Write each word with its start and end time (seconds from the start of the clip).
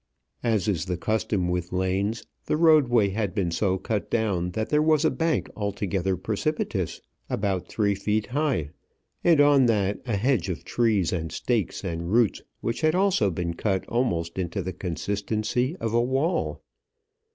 As 0.41 0.67
is 0.67 0.85
the 0.85 0.97
custom 0.97 1.47
with 1.47 1.71
lanes, 1.71 2.25
the 2.47 2.57
roadway 2.57 3.09
had 3.09 3.35
been 3.35 3.51
so 3.51 3.77
cut 3.77 4.09
down 4.09 4.49
that 4.53 4.69
there 4.69 4.81
was 4.81 5.05
a 5.05 5.11
bank 5.11 5.47
altogether 5.55 6.17
precipitous 6.17 7.01
about 7.29 7.67
three 7.67 7.93
feet 7.93 8.25
high, 8.25 8.71
and 9.23 9.39
on 9.39 9.67
that 9.67 10.01
a 10.07 10.15
hedge 10.17 10.49
of 10.49 10.63
trees 10.63 11.13
and 11.13 11.31
stakes 11.31 11.83
and 11.83 12.11
roots 12.11 12.41
which 12.61 12.81
had 12.81 12.95
also 12.95 13.29
been 13.29 13.53
cut 13.53 13.85
almost 13.87 14.39
into 14.39 14.63
the 14.63 14.73
consistency 14.73 15.75
of 15.79 15.93
a 15.93 16.01
wall. 16.01 16.63